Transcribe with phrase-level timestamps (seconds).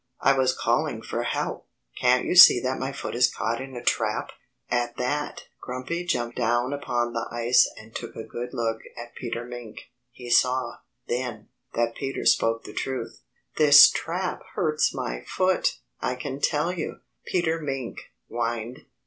[0.19, 1.67] "I was calling for help.
[1.99, 4.31] Can't you see that my foot is caught in a trap?"
[4.67, 9.45] At that Grumpy jumped down upon the ice and took a good look at Peter
[9.45, 9.91] Mink.
[10.11, 10.77] He saw,
[11.07, 13.21] then, that Peter spoke the truth.
[13.57, 18.87] "This trap hurts my foot, I can tell you," Peter Mink whined.